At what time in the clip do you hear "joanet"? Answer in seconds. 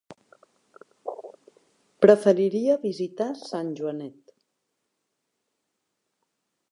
3.81-4.35